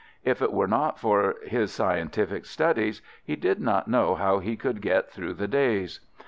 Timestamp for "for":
0.97-1.35